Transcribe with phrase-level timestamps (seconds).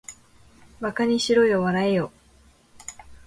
[0.79, 2.11] 馬鹿ばかにしろよ、笑わらえよ